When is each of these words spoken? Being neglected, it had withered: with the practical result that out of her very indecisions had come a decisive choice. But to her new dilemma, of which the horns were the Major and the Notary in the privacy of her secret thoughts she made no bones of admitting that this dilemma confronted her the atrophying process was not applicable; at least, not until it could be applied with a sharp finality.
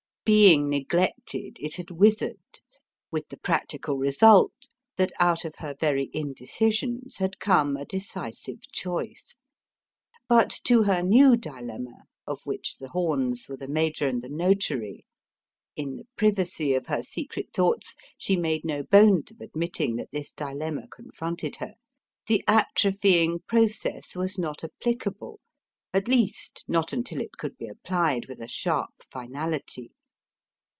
Being 0.23 0.69
neglected, 0.69 1.57
it 1.59 1.75
had 1.77 1.89
withered: 1.89 2.37
with 3.09 3.27
the 3.29 3.37
practical 3.39 3.97
result 3.97 4.53
that 4.95 5.11
out 5.19 5.43
of 5.45 5.55
her 5.57 5.73
very 5.77 6.05
indecisions 6.13 7.17
had 7.17 7.39
come 7.39 7.75
a 7.75 7.85
decisive 7.85 8.61
choice. 8.71 9.35
But 10.29 10.51
to 10.65 10.83
her 10.83 11.01
new 11.01 11.35
dilemma, 11.35 12.03
of 12.27 12.45
which 12.45 12.77
the 12.77 12.89
horns 12.89 13.49
were 13.49 13.57
the 13.57 13.67
Major 13.67 14.07
and 14.07 14.21
the 14.21 14.29
Notary 14.29 15.05
in 15.75 15.95
the 15.97 16.05
privacy 16.15 16.75
of 16.75 16.85
her 16.85 17.01
secret 17.01 17.51
thoughts 17.51 17.95
she 18.15 18.37
made 18.37 18.63
no 18.63 18.83
bones 18.83 19.31
of 19.31 19.41
admitting 19.41 19.95
that 19.95 20.11
this 20.11 20.31
dilemma 20.31 20.87
confronted 20.89 21.55
her 21.55 21.73
the 22.27 22.43
atrophying 22.47 23.39
process 23.47 24.15
was 24.15 24.37
not 24.37 24.63
applicable; 24.63 25.39
at 25.91 26.07
least, 26.07 26.63
not 26.67 26.93
until 26.93 27.19
it 27.19 27.37
could 27.37 27.57
be 27.57 27.67
applied 27.67 28.27
with 28.27 28.39
a 28.39 28.47
sharp 28.47 28.91
finality. 29.11 29.91